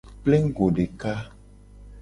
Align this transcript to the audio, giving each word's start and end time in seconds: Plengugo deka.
Plengugo 0.23 0.71
deka. 0.79 1.13